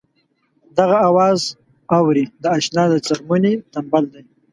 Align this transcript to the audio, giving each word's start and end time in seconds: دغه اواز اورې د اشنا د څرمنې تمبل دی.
دغه 0.77 0.97
اواز 1.09 1.39
اورې 1.97 2.23
د 2.41 2.43
اشنا 2.57 2.83
د 2.91 2.93
څرمنې 3.05 3.53
تمبل 3.73 4.03
دی. 4.13 4.23